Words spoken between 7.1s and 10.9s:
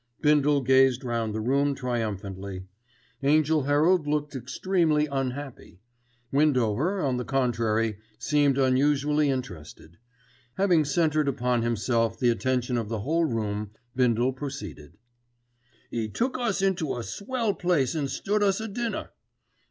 the contrary, seemed unusually interested. Having